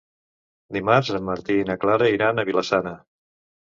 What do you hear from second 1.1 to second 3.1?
en Martí i na Clara iran a Vila-sana.